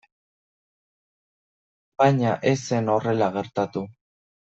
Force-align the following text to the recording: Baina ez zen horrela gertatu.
Baina 2.03 2.35
ez 2.55 2.57
zen 2.71 2.93
horrela 2.97 3.33
gertatu. 3.41 3.89